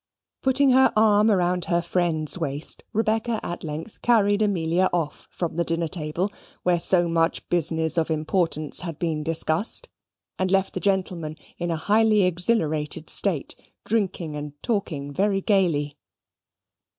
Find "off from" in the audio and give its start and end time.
4.91-5.57